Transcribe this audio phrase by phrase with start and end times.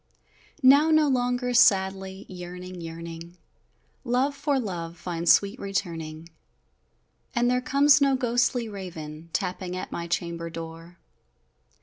[0.63, 3.37] Now no longer sadly yearning yearning
[4.03, 6.29] Love for love finds sweet returning
[7.35, 10.97] And there comes no ghostly raven, Tapping at my chamber door!